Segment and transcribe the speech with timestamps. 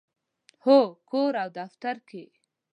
[0.63, 0.79] هو،
[1.09, 2.23] کور او دفتر کې